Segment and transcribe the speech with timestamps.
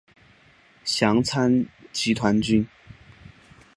[0.83, 1.63] 详参
[1.93, 2.67] 集团军。